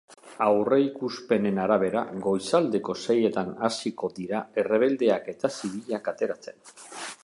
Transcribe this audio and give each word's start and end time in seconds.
Aurreikuspenen 0.43 1.59
arabera, 1.65 2.01
goizaldeko 2.29 2.97
seietan 3.03 3.53
hasiko 3.67 4.13
dira 4.19 4.43
errebeldeak 4.63 5.33
eta 5.37 5.57
zibilak 5.59 6.13
ateratzen. 6.15 6.65